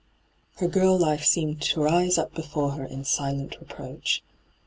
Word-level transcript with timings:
Her 0.55 0.67
girl 0.67 0.97
life 0.97 1.23
seemed 1.23 1.61
to 1.61 1.83
rise 1.83 2.17
up 2.17 2.33
before 2.33 2.71
her 2.71 2.83
in 2.85 3.05
silent 3.05 3.55
reproach. 3.59 4.23